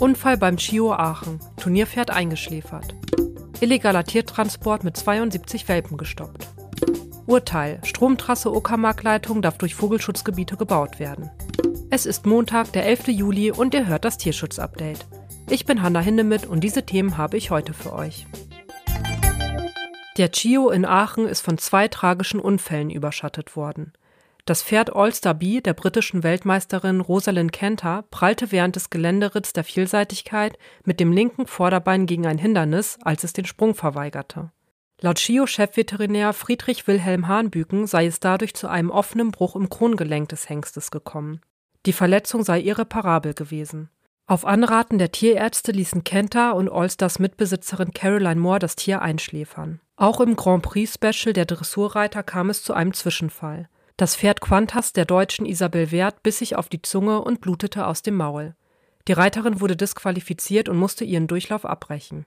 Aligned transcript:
Unfall 0.00 0.36
beim 0.36 0.58
Chio 0.58 0.92
Aachen. 0.92 1.40
Turnierpferd 1.56 2.10
eingeschläfert. 2.10 2.94
Illegaler 3.60 4.04
Tiertransport 4.04 4.84
mit 4.84 4.96
72 4.96 5.66
Welpen 5.66 5.96
gestoppt. 5.96 6.46
Urteil. 7.26 7.80
Stromtrasse 7.82 8.54
Uckermark-Leitung 8.54 9.42
darf 9.42 9.58
durch 9.58 9.74
Vogelschutzgebiete 9.74 10.56
gebaut 10.56 11.00
werden. 11.00 11.30
Es 11.90 12.06
ist 12.06 12.26
Montag, 12.26 12.70
der 12.72 12.86
11. 12.86 13.08
Juli 13.08 13.50
und 13.50 13.74
ihr 13.74 13.88
hört 13.88 14.04
das 14.04 14.18
Tierschutz-Update. 14.18 15.04
Ich 15.50 15.64
bin 15.64 15.82
Hanna 15.82 15.98
Hindemith 15.98 16.46
und 16.46 16.62
diese 16.62 16.86
Themen 16.86 17.18
habe 17.18 17.36
ich 17.36 17.50
heute 17.50 17.72
für 17.72 17.92
euch. 17.92 18.24
Der 20.16 20.30
Chio 20.30 20.70
in 20.70 20.84
Aachen 20.84 21.26
ist 21.26 21.40
von 21.40 21.58
zwei 21.58 21.88
tragischen 21.88 22.38
Unfällen 22.38 22.90
überschattet 22.90 23.56
worden. 23.56 23.92
Das 24.48 24.62
Pferd 24.62 24.96
All-Star 24.96 25.34
B 25.34 25.60
der 25.60 25.74
britischen 25.74 26.22
Weltmeisterin 26.22 27.02
Rosalind 27.02 27.52
Kenter 27.52 28.04
prallte 28.10 28.50
während 28.50 28.76
des 28.76 28.88
Geländeritts 28.88 29.52
der 29.52 29.62
Vielseitigkeit 29.62 30.56
mit 30.86 31.00
dem 31.00 31.12
linken 31.12 31.46
Vorderbein 31.46 32.06
gegen 32.06 32.26
ein 32.26 32.38
Hindernis, 32.38 32.96
als 33.02 33.24
es 33.24 33.34
den 33.34 33.44
Sprung 33.44 33.74
verweigerte. 33.74 34.50
Laut 35.02 35.18
Schio-Chefveterinär 35.18 36.32
Friedrich 36.32 36.86
Wilhelm 36.86 37.28
Hahnbüken 37.28 37.86
sei 37.86 38.06
es 38.06 38.20
dadurch 38.20 38.54
zu 38.54 38.68
einem 38.68 38.88
offenen 38.88 39.32
Bruch 39.32 39.54
im 39.54 39.68
Krongelenk 39.68 40.30
des 40.30 40.48
Hengstes 40.48 40.90
gekommen. 40.90 41.42
Die 41.84 41.92
Verletzung 41.92 42.42
sei 42.42 42.62
irreparabel 42.62 43.34
gewesen. 43.34 43.90
Auf 44.26 44.46
Anraten 44.46 44.96
der 44.96 45.12
Tierärzte 45.12 45.72
ließen 45.72 46.04
Kenter 46.04 46.54
und 46.54 46.72
Allstars 46.72 47.18
Mitbesitzerin 47.18 47.92
Caroline 47.92 48.40
Moore 48.40 48.60
das 48.60 48.76
Tier 48.76 49.02
einschläfern. 49.02 49.80
Auch 49.96 50.22
im 50.22 50.36
Grand 50.36 50.62
Prix 50.62 50.94
Special 50.94 51.34
der 51.34 51.44
Dressurreiter 51.44 52.22
kam 52.22 52.48
es 52.48 52.62
zu 52.62 52.72
einem 52.72 52.94
Zwischenfall. 52.94 53.68
Das 53.98 54.14
Pferd 54.14 54.40
Quantas 54.40 54.92
der 54.92 55.06
Deutschen 55.06 55.44
Isabel 55.44 55.90
Wert 55.90 56.22
biss 56.22 56.38
sich 56.38 56.54
auf 56.54 56.68
die 56.68 56.80
Zunge 56.82 57.20
und 57.20 57.40
blutete 57.40 57.84
aus 57.84 58.00
dem 58.00 58.14
Maul. 58.14 58.54
Die 59.08 59.12
Reiterin 59.12 59.60
wurde 59.60 59.74
disqualifiziert 59.74 60.68
und 60.68 60.76
musste 60.76 61.04
ihren 61.04 61.26
Durchlauf 61.26 61.64
abbrechen. 61.64 62.24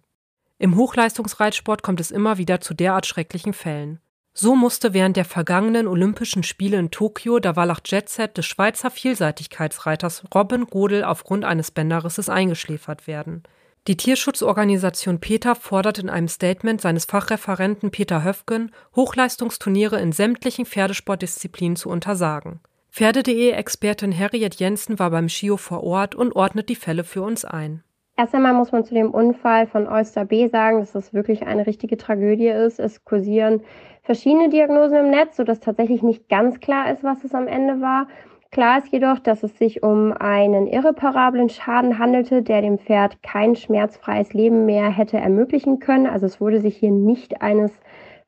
Im 0.58 0.76
Hochleistungsreitsport 0.76 1.82
kommt 1.82 2.02
es 2.02 2.12
immer 2.12 2.38
wieder 2.38 2.60
zu 2.60 2.74
derart 2.74 3.06
schrecklichen 3.06 3.54
Fällen. 3.54 4.02
So 4.34 4.58
musste 4.58 4.94
während 4.94 5.16
der 5.16 5.24
vergangenen 5.24 5.88
Olympischen 5.88 6.44
Spiele 6.44 6.78
in 6.78 6.92
Tokio 6.92 7.40
der 7.40 7.56
Wallach 7.56 7.80
Jetset 7.86 8.36
des 8.36 8.46
Schweizer 8.46 8.92
Vielseitigkeitsreiters 8.92 10.26
Robin 10.36 10.66
Godel 10.66 11.06
aufgrund 11.06 11.46
eines 11.46 11.72
Bänderrisses 11.72 12.28
eingeschläfert 12.28 13.08
werden. 13.08 13.44
Die 13.88 13.98
Tierschutzorganisation 13.98 15.20
PETA 15.20 15.56
fordert 15.56 15.98
in 15.98 16.08
einem 16.08 16.28
Statement 16.28 16.80
seines 16.80 17.06
Fachreferenten 17.06 17.90
Peter 17.90 18.24
Höfgen, 18.24 18.72
Hochleistungsturniere 18.96 20.00
in 20.00 20.12
sämtlichen 20.12 20.66
Pferdesportdisziplinen 20.66 21.76
zu 21.76 21.90
untersagen. 21.90 22.60
Pferde.de-Expertin 22.92 24.16
Harriet 24.16 24.60
Jensen 24.60 25.00
war 25.00 25.10
beim 25.10 25.30
Schio 25.30 25.58
vor 25.58 25.84
Ort 25.84 26.14
und 26.14 26.36
ordnet 26.36 26.70
die 26.70 26.76
Fälle 26.76 27.04
für 27.04 27.24
uns 27.24 27.44
ein. 27.44 27.84
Erst 28.18 28.36
einmal 28.36 28.54
muss 28.54 28.72
man 28.72 28.86
zu 28.86 28.94
dem 28.94 29.10
Unfall 29.10 29.66
von 29.66 29.88
Oyster 29.88 30.26
B 30.26 30.48
sagen, 30.48 30.80
dass 30.80 30.92
das 30.92 31.12
wirklich 31.12 31.42
eine 31.48 31.66
richtige 31.66 31.98
Tragödie 31.98 32.50
ist. 32.50 32.80
Es 32.80 33.04
kursieren 33.04 33.62
verschiedene 34.04 34.50
Diagnosen 34.50 34.98
im 34.98 35.10
Netz, 35.10 35.38
sodass 35.38 35.60
tatsächlich 35.60 36.04
nicht 36.04 36.30
ganz 36.30 36.60
klar 36.60 36.92
ist, 36.92 37.04
was 37.04 37.24
es 37.24 37.34
am 37.34 37.48
Ende 37.48 37.82
war. 37.82 38.08
Klar 38.52 38.80
ist 38.80 38.92
jedoch, 38.92 39.20
dass 39.20 39.44
es 39.44 39.58
sich 39.58 39.82
um 39.82 40.12
einen 40.12 40.68
irreparablen 40.68 41.48
Schaden 41.48 41.98
handelte, 42.00 42.42
der 42.42 42.62
dem 42.62 42.80
Pferd 42.80 43.24
kein 43.24 43.56
schmerzfreies 43.56 44.34
Leben 44.34 44.66
mehr 44.66 44.90
hätte 44.90 45.18
ermöglichen 45.18 45.80
können. 45.80 46.06
Also 46.06 46.26
es 46.26 46.42
wurde 46.42 46.60
sich 46.60 46.76
hier 46.76 46.92
nicht 46.92 47.42
eines 47.42 47.72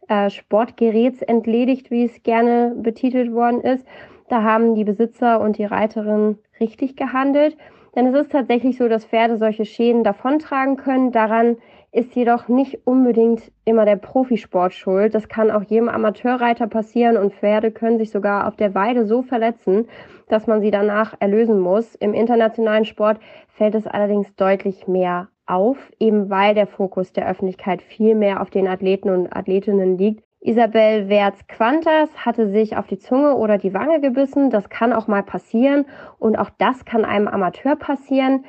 äh, 0.07 0.29
Sportgeräts 0.29 1.21
entledigt, 1.23 1.91
wie 1.91 2.05
es 2.05 2.23
gerne 2.23 2.73
betitelt 2.73 3.33
worden 3.33 3.59
ist. 3.59 3.85
Da 4.29 4.44
haben 4.44 4.75
die 4.75 4.85
Besitzer 4.85 5.41
und 5.41 5.57
die 5.57 5.66
Reiterin 5.66 6.38
richtig 6.57 6.95
gehandelt. 6.95 7.57
Denn 7.94 8.07
es 8.07 8.16
ist 8.16 8.31
tatsächlich 8.31 8.77
so, 8.77 8.88
dass 8.88 9.03
Pferde 9.03 9.38
solche 9.38 9.66
Schäden 9.66 10.05
davontragen 10.05 10.77
können. 10.77 11.11
Daran 11.11 11.57
ist 11.93 12.15
jedoch 12.15 12.47
nicht 12.47 12.85
unbedingt 12.85 13.51
immer 13.65 13.85
der 13.85 13.97
Profisport 13.97 14.73
schuld. 14.73 15.13
Das 15.13 15.29
kann 15.29 15.51
auch 15.51 15.61
jedem 15.61 15.89
Amateurreiter 15.89 16.67
passieren 16.67 17.17
und 17.17 17.33
Pferde 17.35 17.71
können 17.71 17.99
sich 17.99 18.09
sogar 18.09 18.47
auf 18.47 18.55
der 18.55 18.73
Weide 18.73 19.05
so 19.05 19.21
verletzen, 19.21 19.87
dass 20.27 20.47
man 20.47 20.61
sie 20.61 20.71
danach 20.71 21.13
erlösen 21.19 21.59
muss. 21.59 21.93
Im 21.95 22.15
internationalen 22.15 22.85
Sport 22.85 23.19
fällt 23.47 23.75
es 23.75 23.85
allerdings 23.85 24.35
deutlich 24.35 24.87
mehr 24.87 25.29
auf, 25.45 25.77
eben 25.99 26.31
weil 26.31 26.55
der 26.55 26.65
Fokus 26.65 27.13
der 27.13 27.29
Öffentlichkeit 27.29 27.83
viel 27.83 28.15
mehr 28.15 28.41
auf 28.41 28.49
den 28.49 28.67
Athleten 28.67 29.11
und 29.11 29.35
Athletinnen 29.35 29.97
liegt. 29.97 30.23
Isabel 30.39 31.09
Wertz-Quantas 31.09 32.09
hatte 32.17 32.49
sich 32.49 32.75
auf 32.75 32.87
die 32.87 32.97
Zunge 32.97 33.35
oder 33.35 33.59
die 33.59 33.73
Wange 33.73 34.01
gebissen. 34.01 34.49
Das 34.49 34.69
kann 34.69 34.93
auch 34.93 35.07
mal 35.07 35.23
passieren 35.23 35.85
und 36.17 36.37
auch 36.37 36.49
das 36.57 36.85
kann 36.85 37.05
einem 37.05 37.27
Amateur 37.27 37.75
passieren. 37.75 38.45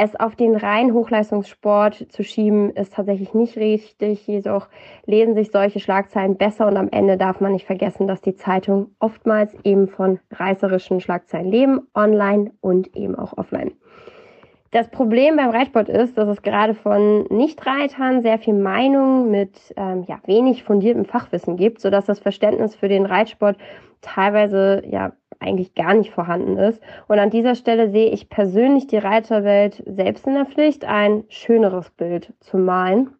Es 0.00 0.14
auf 0.14 0.36
den 0.36 0.54
reinen 0.54 0.94
Hochleistungssport 0.94 2.06
zu 2.12 2.22
schieben, 2.22 2.70
ist 2.70 2.94
tatsächlich 2.94 3.34
nicht 3.34 3.56
richtig. 3.56 4.24
Jedoch 4.28 4.68
lesen 5.06 5.34
sich 5.34 5.50
solche 5.50 5.80
Schlagzeilen 5.80 6.36
besser 6.36 6.68
und 6.68 6.76
am 6.76 6.88
Ende 6.88 7.16
darf 7.16 7.40
man 7.40 7.50
nicht 7.50 7.66
vergessen, 7.66 8.06
dass 8.06 8.20
die 8.20 8.36
Zeitung 8.36 8.92
oftmals 9.00 9.56
eben 9.64 9.88
von 9.88 10.20
reißerischen 10.30 11.00
Schlagzeilen 11.00 11.50
leben, 11.50 11.80
online 11.94 12.52
und 12.60 12.94
eben 12.94 13.16
auch 13.16 13.36
offline. 13.36 13.72
Das 14.70 14.88
Problem 14.88 15.34
beim 15.34 15.50
Reitsport 15.50 15.88
ist, 15.88 16.16
dass 16.16 16.28
es 16.28 16.42
gerade 16.42 16.74
von 16.74 17.24
Nichtreitern 17.24 18.22
sehr 18.22 18.38
viel 18.38 18.54
Meinung 18.54 19.32
mit 19.32 19.74
ähm, 19.76 20.04
ja, 20.06 20.20
wenig 20.26 20.62
fundiertem 20.62 21.06
Fachwissen 21.06 21.56
gibt, 21.56 21.80
sodass 21.80 22.04
das 22.04 22.20
Verständnis 22.20 22.76
für 22.76 22.88
den 22.88 23.04
Reitsport 23.04 23.56
teilweise 24.00 24.80
ja 24.86 25.12
eigentlich 25.40 25.74
gar 25.74 25.94
nicht 25.94 26.10
vorhanden 26.10 26.56
ist. 26.56 26.82
Und 27.06 27.18
an 27.18 27.30
dieser 27.30 27.54
Stelle 27.54 27.90
sehe 27.90 28.10
ich 28.10 28.28
persönlich 28.28 28.86
die 28.86 28.98
Reiterwelt 28.98 29.82
selbst 29.86 30.26
in 30.26 30.34
der 30.34 30.46
Pflicht, 30.46 30.84
ein 30.84 31.24
schöneres 31.28 31.90
Bild 31.90 32.32
zu 32.40 32.58
malen. 32.58 33.10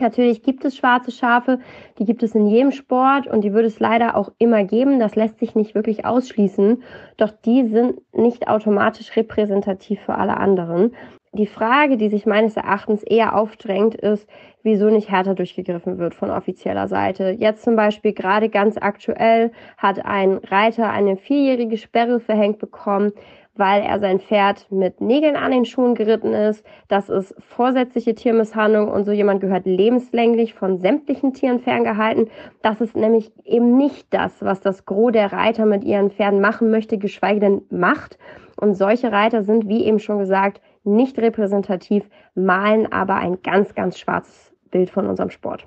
Natürlich 0.00 0.42
gibt 0.42 0.64
es 0.64 0.76
schwarze 0.76 1.12
Schafe, 1.12 1.60
die 1.98 2.04
gibt 2.04 2.24
es 2.24 2.34
in 2.34 2.46
jedem 2.46 2.72
Sport 2.72 3.28
und 3.28 3.42
die 3.42 3.52
würde 3.52 3.68
es 3.68 3.78
leider 3.78 4.16
auch 4.16 4.32
immer 4.38 4.64
geben. 4.64 4.98
Das 4.98 5.14
lässt 5.14 5.38
sich 5.38 5.54
nicht 5.54 5.76
wirklich 5.76 6.04
ausschließen. 6.04 6.82
Doch 7.16 7.30
die 7.30 7.68
sind 7.68 8.00
nicht 8.12 8.48
automatisch 8.48 9.14
repräsentativ 9.14 10.00
für 10.00 10.16
alle 10.16 10.36
anderen. 10.36 10.96
Die 11.34 11.46
Frage, 11.46 11.96
die 11.96 12.10
sich 12.10 12.26
meines 12.26 12.56
Erachtens 12.56 13.02
eher 13.02 13.36
aufdrängt, 13.36 13.96
ist, 13.96 14.28
wieso 14.62 14.88
nicht 14.88 15.10
härter 15.10 15.34
durchgegriffen 15.34 15.98
wird 15.98 16.14
von 16.14 16.30
offizieller 16.30 16.86
Seite. 16.86 17.30
Jetzt 17.36 17.64
zum 17.64 17.74
Beispiel 17.74 18.12
gerade 18.12 18.48
ganz 18.48 18.76
aktuell 18.80 19.50
hat 19.76 20.04
ein 20.04 20.38
Reiter 20.38 20.90
eine 20.90 21.16
vierjährige 21.16 21.76
Sperre 21.76 22.20
verhängt 22.20 22.60
bekommen, 22.60 23.12
weil 23.56 23.82
er 23.82 23.98
sein 23.98 24.20
Pferd 24.20 24.70
mit 24.70 25.00
Nägeln 25.00 25.34
an 25.34 25.50
den 25.50 25.64
Schuhen 25.64 25.96
geritten 25.96 26.34
ist. 26.34 26.64
Das 26.86 27.08
ist 27.08 27.34
vorsätzliche 27.40 28.14
Tiermisshandlung 28.14 28.88
und 28.88 29.04
so 29.04 29.10
jemand 29.10 29.40
gehört 29.40 29.66
lebenslänglich 29.66 30.54
von 30.54 30.78
sämtlichen 30.78 31.34
Tieren 31.34 31.58
ferngehalten. 31.58 32.28
Das 32.62 32.80
ist 32.80 32.94
nämlich 32.94 33.32
eben 33.44 33.76
nicht 33.76 34.06
das, 34.10 34.40
was 34.40 34.60
das 34.60 34.86
Gros 34.86 35.10
der 35.10 35.32
Reiter 35.32 35.66
mit 35.66 35.82
ihren 35.82 36.12
Pferden 36.12 36.40
machen 36.40 36.70
möchte, 36.70 36.96
geschweige 36.96 37.40
denn 37.40 37.62
macht. 37.70 38.18
Und 38.56 38.74
solche 38.74 39.10
Reiter 39.10 39.42
sind, 39.42 39.68
wie 39.68 39.84
eben 39.84 39.98
schon 39.98 40.20
gesagt, 40.20 40.60
nicht 40.84 41.18
repräsentativ, 41.18 42.08
malen 42.34 42.90
aber 42.92 43.16
ein 43.16 43.42
ganz, 43.42 43.74
ganz 43.74 43.98
schwarzes 43.98 44.54
Bild 44.70 44.90
von 44.90 45.06
unserem 45.06 45.30
Sport. 45.30 45.66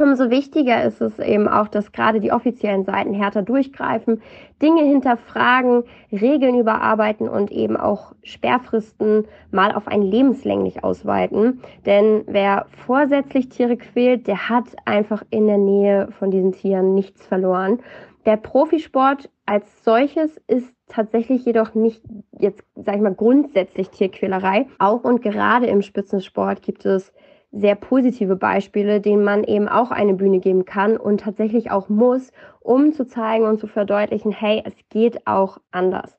Umso 0.00 0.30
wichtiger 0.30 0.82
ist 0.84 1.02
es 1.02 1.18
eben 1.18 1.48
auch, 1.48 1.68
dass 1.68 1.92
gerade 1.92 2.18
die 2.18 2.32
offiziellen 2.32 2.84
Seiten 2.84 3.12
härter 3.12 3.42
durchgreifen, 3.42 4.22
Dinge 4.62 4.82
hinterfragen, 4.84 5.84
Regeln 6.10 6.58
überarbeiten 6.58 7.28
und 7.28 7.50
eben 7.50 7.76
auch 7.76 8.14
Sperrfristen 8.22 9.26
mal 9.50 9.70
auf 9.72 9.88
ein 9.88 10.00
lebenslänglich 10.00 10.82
ausweiten. 10.82 11.60
Denn 11.84 12.22
wer 12.26 12.64
vorsätzlich 12.86 13.50
Tiere 13.50 13.76
quält, 13.76 14.26
der 14.28 14.48
hat 14.48 14.64
einfach 14.86 15.24
in 15.28 15.46
der 15.46 15.58
Nähe 15.58 16.08
von 16.18 16.30
diesen 16.30 16.52
Tieren 16.52 16.94
nichts 16.94 17.26
verloren. 17.26 17.80
Der 18.24 18.38
Profisport 18.38 19.28
als 19.46 19.84
solches 19.84 20.40
ist 20.46 20.72
tatsächlich 20.88 21.44
jedoch 21.44 21.74
nicht 21.74 22.02
jetzt, 22.38 22.62
sag 22.76 22.96
ich 22.96 23.02
mal, 23.02 23.14
grundsätzlich 23.14 23.90
Tierquälerei. 23.90 24.66
Auch 24.78 25.04
und 25.04 25.22
gerade 25.22 25.66
im 25.66 25.82
Spitzensport 25.82 26.62
gibt 26.62 26.84
es 26.84 27.12
sehr 27.50 27.74
positive 27.74 28.36
Beispiele, 28.36 29.00
denen 29.00 29.24
man 29.24 29.44
eben 29.44 29.68
auch 29.68 29.90
eine 29.90 30.14
Bühne 30.14 30.38
geben 30.38 30.64
kann 30.64 30.96
und 30.96 31.20
tatsächlich 31.20 31.70
auch 31.70 31.88
muss, 31.88 32.32
um 32.60 32.92
zu 32.92 33.06
zeigen 33.06 33.44
und 33.44 33.58
zu 33.58 33.66
verdeutlichen, 33.66 34.32
hey, 34.32 34.62
es 34.64 34.74
geht 34.88 35.26
auch 35.26 35.58
anders. 35.70 36.16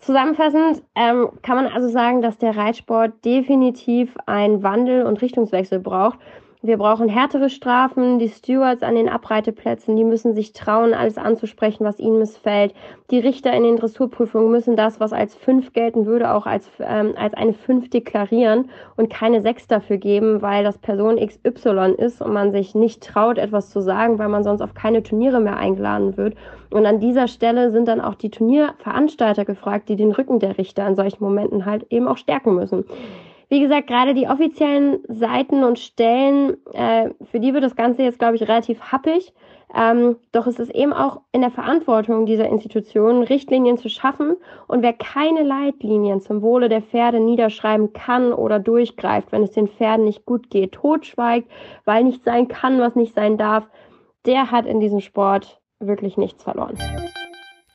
Zusammenfassend 0.00 0.82
ähm, 0.94 1.30
kann 1.42 1.56
man 1.56 1.66
also 1.66 1.88
sagen, 1.88 2.22
dass 2.22 2.38
der 2.38 2.56
Reitsport 2.56 3.24
definitiv 3.24 4.14
einen 4.26 4.62
Wandel 4.62 5.04
und 5.04 5.22
Richtungswechsel 5.22 5.80
braucht 5.80 6.18
wir 6.60 6.76
brauchen 6.76 7.08
härtere 7.08 7.50
Strafen. 7.50 8.18
Die 8.18 8.28
Stewards 8.28 8.82
an 8.82 8.96
den 8.96 9.08
Abreiteplätzen, 9.08 9.94
die 9.94 10.02
müssen 10.02 10.34
sich 10.34 10.52
trauen, 10.52 10.92
alles 10.92 11.16
anzusprechen, 11.16 11.84
was 11.84 12.00
ihnen 12.00 12.18
missfällt. 12.18 12.74
Die 13.12 13.20
Richter 13.20 13.52
in 13.52 13.62
den 13.62 13.76
Dressurprüfungen 13.76 14.50
müssen 14.50 14.74
das, 14.74 14.98
was 14.98 15.12
als 15.12 15.36
fünf 15.36 15.72
gelten 15.72 16.04
würde, 16.04 16.32
auch 16.34 16.46
als, 16.46 16.68
ähm, 16.80 17.14
als 17.16 17.34
eine 17.34 17.52
fünf 17.52 17.90
deklarieren 17.90 18.70
und 18.96 19.08
keine 19.08 19.40
sechs 19.40 19.68
dafür 19.68 19.98
geben, 19.98 20.42
weil 20.42 20.64
das 20.64 20.78
Person 20.78 21.16
XY 21.16 21.94
ist 21.96 22.20
und 22.20 22.32
man 22.32 22.50
sich 22.50 22.74
nicht 22.74 23.04
traut, 23.04 23.38
etwas 23.38 23.70
zu 23.70 23.80
sagen, 23.80 24.18
weil 24.18 24.28
man 24.28 24.42
sonst 24.42 24.60
auf 24.60 24.74
keine 24.74 25.04
Turniere 25.04 25.40
mehr 25.40 25.58
eingeladen 25.58 26.16
wird. 26.16 26.34
Und 26.70 26.86
an 26.86 26.98
dieser 26.98 27.28
Stelle 27.28 27.70
sind 27.70 27.86
dann 27.86 28.00
auch 28.00 28.16
die 28.16 28.30
Turnierveranstalter 28.30 29.44
gefragt, 29.44 29.88
die 29.88 29.96
den 29.96 30.10
Rücken 30.10 30.40
der 30.40 30.58
Richter 30.58 30.86
in 30.88 30.96
solchen 30.96 31.22
Momenten 31.22 31.66
halt 31.66 31.86
eben 31.90 32.08
auch 32.08 32.18
stärken 32.18 32.56
müssen. 32.56 32.84
Wie 33.48 33.60
gesagt, 33.60 33.86
gerade 33.86 34.12
die 34.12 34.28
offiziellen 34.28 35.00
Seiten 35.08 35.64
und 35.64 35.78
Stellen, 35.78 36.58
äh, 36.74 37.10
für 37.30 37.40
die 37.40 37.54
wird 37.54 37.64
das 37.64 37.76
Ganze 37.76 38.02
jetzt, 38.02 38.18
glaube 38.18 38.36
ich, 38.36 38.42
relativ 38.42 38.80
happig. 38.92 39.32
Ähm, 39.74 40.16
doch 40.32 40.46
es 40.46 40.58
ist 40.58 40.70
eben 40.74 40.92
auch 40.92 41.20
in 41.32 41.42
der 41.42 41.50
Verantwortung 41.50 42.26
dieser 42.26 42.48
Institutionen, 42.48 43.22
Richtlinien 43.22 43.78
zu 43.78 43.88
schaffen. 43.88 44.36
Und 44.66 44.82
wer 44.82 44.92
keine 44.92 45.42
Leitlinien 45.42 46.20
zum 46.20 46.42
Wohle 46.42 46.68
der 46.68 46.82
Pferde 46.82 47.20
niederschreiben 47.20 47.92
kann 47.92 48.32
oder 48.32 48.58
durchgreift, 48.58 49.32
wenn 49.32 49.42
es 49.42 49.52
den 49.52 49.68
Pferden 49.68 50.04
nicht 50.04 50.26
gut 50.26 50.50
geht, 50.50 50.72
totschweigt, 50.72 51.50
weil 51.84 52.04
nicht 52.04 52.24
sein 52.24 52.48
kann, 52.48 52.80
was 52.80 52.96
nicht 52.96 53.14
sein 53.14 53.38
darf, 53.38 53.66
der 54.26 54.50
hat 54.50 54.66
in 54.66 54.80
diesem 54.80 55.00
Sport 55.00 55.60
wirklich 55.80 56.16
nichts 56.16 56.42
verloren. 56.42 56.76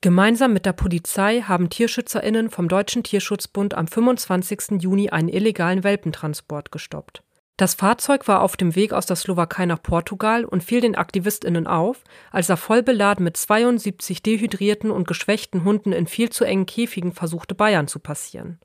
Gemeinsam 0.04 0.52
mit 0.52 0.66
der 0.66 0.74
Polizei 0.74 1.44
haben 1.44 1.70
TierschützerInnen 1.70 2.50
vom 2.50 2.68
Deutschen 2.68 3.04
Tierschutzbund 3.04 3.74
am 3.74 3.88
25. 3.88 4.82
Juni 4.82 5.12
einen 5.12 5.30
illegalen 5.30 5.86
Welpentransport 5.86 6.74
gestoppt. 6.74 7.24
Das 7.56 7.76
Fahrzeug 7.76 8.28
war 8.28 8.42
auf 8.42 8.58
dem 8.58 8.76
Weg 8.76 8.92
aus 8.92 9.06
der 9.06 9.16
Slowakei 9.16 9.66
nach 9.66 9.82
Portugal 9.82 10.44
und 10.44 10.62
fiel 10.62 10.82
den 10.82 10.98
AktivistInnen 10.98 11.68
auf, 11.68 12.04
als 12.32 12.50
er 12.50 12.58
voll 12.58 12.84
beladen 12.84 13.24
mit 13.24 13.38
72 13.38 14.22
dehydrierten 14.22 14.92
und 14.92 15.08
geschwächten 15.08 15.64
Hunden 15.64 15.94
in 15.94 16.06
viel 16.06 16.30
zu 16.30 16.44
engen 16.44 16.66
Käfigen 16.66 17.14
versuchte, 17.14 17.56
Bayern 17.56 17.88
zu 17.88 18.00
passieren. 18.00 18.60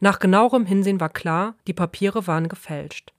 Nach 0.00 0.18
genauerem 0.18 0.66
Hinsehen 0.66 0.98
war 0.98 1.10
klar, 1.10 1.54
die 1.68 1.74
Papiere 1.74 2.26
waren 2.26 2.48
gefälscht. 2.48 3.12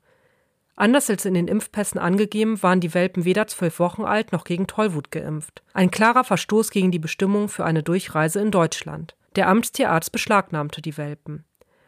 Anders 0.80 1.10
als 1.10 1.26
in 1.26 1.34
den 1.34 1.48
Impfpässen 1.48 2.00
angegeben, 2.00 2.62
waren 2.62 2.80
die 2.80 2.94
Welpen 2.94 3.26
weder 3.26 3.48
zwölf 3.48 3.80
Wochen 3.80 4.06
alt 4.06 4.32
noch 4.32 4.44
gegen 4.44 4.68
Tollwut 4.68 5.12
geimpft. 5.12 5.64
Ein 5.74 5.90
klarer 5.90 6.24
Verstoß 6.24 6.70
gegen 6.70 6.92
die 6.92 7.00
Bestimmungen 7.00 7.50
für 7.50 7.66
eine 7.66 7.82
Durchreise 7.82 8.40
in 8.40 8.52
Deutschland. 8.52 9.16
Der 9.36 9.50
Amtstierarzt 9.50 10.12
beschlagnahmte 10.12 10.84
die 10.84 10.96
Welpen. 10.96 11.46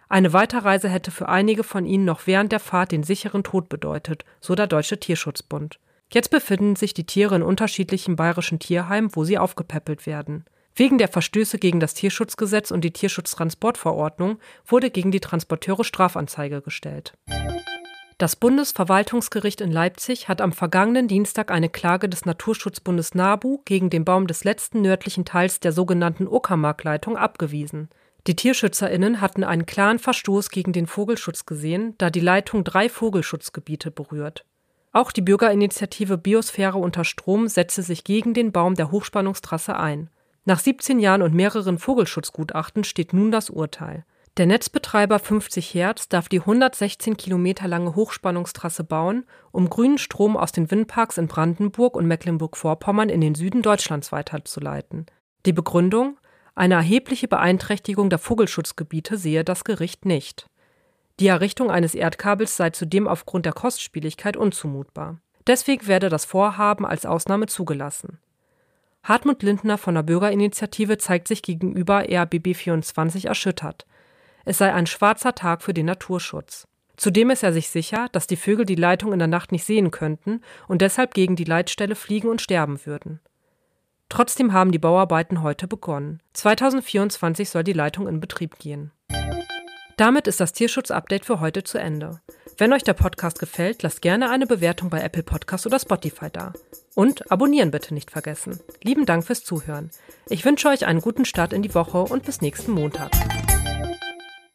Eine 0.09 0.33
Weiterreise 0.33 0.89
hätte 0.89 1.11
für 1.11 1.29
einige 1.29 1.63
von 1.63 1.85
ihnen 1.85 2.03
noch 2.03 2.25
während 2.25 2.51
der 2.51 2.59
Fahrt 2.59 2.91
den 2.91 3.03
sicheren 3.03 3.43
Tod 3.43 3.69
bedeutet, 3.69 4.25
so 4.41 4.55
der 4.55 4.65
Deutsche 4.65 4.99
Tierschutzbund. 4.99 5.79
Jetzt 6.11 6.31
befinden 6.31 6.75
sich 6.75 6.95
die 6.95 7.05
Tiere 7.05 7.35
in 7.35 7.43
unterschiedlichen 7.43 8.15
bayerischen 8.15 8.57
Tierheimen, 8.57 9.15
wo 9.15 9.23
sie 9.23 9.37
aufgepäppelt 9.37 10.07
werden. 10.07 10.45
Wegen 10.75 10.97
der 10.97 11.09
Verstöße 11.09 11.59
gegen 11.59 11.79
das 11.79 11.93
Tierschutzgesetz 11.93 12.71
und 12.71 12.81
die 12.81 12.93
Tierschutztransportverordnung 12.93 14.39
wurde 14.65 14.89
gegen 14.89 15.11
die 15.11 15.19
Transporteure 15.19 15.83
Strafanzeige 15.83 16.63
gestellt. 16.63 17.13
Das 18.19 18.35
Bundesverwaltungsgericht 18.35 19.61
in 19.61 19.71
Leipzig 19.71 20.27
hat 20.27 20.41
am 20.41 20.51
vergangenen 20.51 21.07
Dienstag 21.07 21.51
eine 21.51 21.69
Klage 21.69 22.09
des 22.09 22.25
Naturschutzbundes 22.25 23.15
NABU 23.15 23.59
gegen 23.63 23.89
den 23.89 24.03
Baum 24.03 24.27
des 24.27 24.43
letzten 24.43 24.81
nördlichen 24.81 25.23
Teils 25.23 25.61
der 25.61 25.71
sogenannten 25.71 26.27
Uckermarkleitung 26.27 27.15
abgewiesen. 27.15 27.87
Die 28.27 28.35
TierschützerInnen 28.35 29.21
hatten 29.21 29.45
einen 29.45 29.65
klaren 29.65 29.99
Verstoß 29.99 30.49
gegen 30.49 30.73
den 30.73 30.85
Vogelschutz 30.85 31.45
gesehen, 31.45 31.95
da 31.97 32.09
die 32.09 32.19
Leitung 32.19 32.65
drei 32.65 32.89
Vogelschutzgebiete 32.89 33.89
berührt. 33.89 34.43
Auch 34.91 35.13
die 35.13 35.21
Bürgerinitiative 35.21 36.17
Biosphäre 36.17 36.77
unter 36.77 37.05
Strom 37.05 37.47
setzte 37.47 37.83
sich 37.83 38.03
gegen 38.03 38.33
den 38.33 38.51
Baum 38.51 38.75
der 38.75 38.91
Hochspannungstrasse 38.91 39.77
ein. 39.77 40.09
Nach 40.43 40.59
17 40.59 40.99
Jahren 40.99 41.21
und 41.21 41.33
mehreren 41.33 41.77
Vogelschutzgutachten 41.77 42.83
steht 42.83 43.13
nun 43.13 43.31
das 43.31 43.49
Urteil. 43.49 44.03
Der 44.39 44.45
Netzbetreiber 44.45 45.19
50 45.19 45.73
Hertz 45.73 46.07
darf 46.07 46.29
die 46.29 46.39
116 46.39 47.17
Kilometer 47.17 47.67
lange 47.67 47.93
Hochspannungstrasse 47.93 48.85
bauen, 48.85 49.25
um 49.51 49.69
grünen 49.69 49.97
Strom 49.97 50.37
aus 50.37 50.53
den 50.53 50.71
Windparks 50.71 51.17
in 51.17 51.27
Brandenburg 51.27 51.97
und 51.97 52.07
Mecklenburg-Vorpommern 52.07 53.09
in 53.09 53.19
den 53.19 53.35
Süden 53.35 53.61
Deutschlands 53.61 54.13
weiterzuleiten. 54.13 55.07
Die 55.45 55.51
Begründung? 55.51 56.17
Eine 56.55 56.75
erhebliche 56.75 57.27
Beeinträchtigung 57.27 58.09
der 58.09 58.17
Vogelschutzgebiete 58.17 59.17
sehe 59.17 59.43
das 59.43 59.65
Gericht 59.65 60.05
nicht. 60.05 60.47
Die 61.19 61.27
Errichtung 61.27 61.69
eines 61.69 61.93
Erdkabels 61.93 62.55
sei 62.55 62.69
zudem 62.69 63.09
aufgrund 63.09 63.45
der 63.45 63.51
Kostspieligkeit 63.51 64.37
unzumutbar. 64.37 65.19
Deswegen 65.47 65.85
werde 65.87 66.07
das 66.07 66.23
Vorhaben 66.23 66.85
als 66.85 67.05
Ausnahme 67.05 67.47
zugelassen. 67.47 68.19
Hartmut 69.03 69.43
Lindner 69.43 69.77
von 69.77 69.95
der 69.95 70.03
Bürgerinitiative 70.03 70.97
zeigt 70.97 71.27
sich 71.27 71.41
gegenüber 71.41 72.03
RBB24 72.03 73.27
erschüttert. 73.27 73.85
Es 74.45 74.57
sei 74.57 74.73
ein 74.73 74.87
schwarzer 74.87 75.35
Tag 75.35 75.61
für 75.61 75.73
den 75.73 75.85
Naturschutz. 75.85 76.67
Zudem 76.97 77.29
ist 77.29 77.43
er 77.43 77.53
sich 77.53 77.69
sicher, 77.69 78.07
dass 78.11 78.27
die 78.27 78.35
Vögel 78.35 78.65
die 78.65 78.75
Leitung 78.75 79.13
in 79.13 79.19
der 79.19 79.27
Nacht 79.27 79.51
nicht 79.51 79.63
sehen 79.63 79.89
könnten 79.89 80.41
und 80.67 80.81
deshalb 80.81 81.13
gegen 81.13 81.35
die 81.35 81.45
Leitstelle 81.45 81.95
fliegen 81.95 82.27
und 82.27 82.41
sterben 82.41 82.85
würden. 82.85 83.21
Trotzdem 84.09 84.53
haben 84.53 84.71
die 84.71 84.79
Bauarbeiten 84.79 85.43
heute 85.43 85.67
begonnen. 85.67 86.21
2024 86.33 87.49
soll 87.49 87.63
die 87.63 87.73
Leitung 87.73 88.07
in 88.07 88.19
Betrieb 88.19 88.57
gehen. 88.59 88.91
Damit 89.95 90.27
ist 90.27 90.39
das 90.39 90.53
Tierschutz-Update 90.53 91.25
für 91.25 91.39
heute 91.39 91.63
zu 91.63 91.77
Ende. 91.77 92.21
Wenn 92.57 92.73
euch 92.73 92.83
der 92.83 92.93
Podcast 92.93 93.39
gefällt, 93.39 93.83
lasst 93.83 94.01
gerne 94.01 94.29
eine 94.29 94.47
Bewertung 94.47 94.89
bei 94.89 95.01
Apple 95.01 95.23
Podcast 95.23 95.65
oder 95.65 95.79
Spotify 95.79 96.29
da. 96.31 96.53
Und 96.95 97.31
abonnieren 97.31 97.71
bitte 97.71 97.93
nicht 97.93 98.11
vergessen. 98.11 98.59
Lieben 98.81 99.05
Dank 99.05 99.25
fürs 99.25 99.43
Zuhören. 99.43 99.91
Ich 100.27 100.43
wünsche 100.43 100.67
euch 100.67 100.85
einen 100.85 101.01
guten 101.01 101.25
Start 101.25 101.53
in 101.53 101.61
die 101.61 101.75
Woche 101.75 101.99
und 101.99 102.25
bis 102.25 102.41
nächsten 102.41 102.71
Montag. 102.71 103.11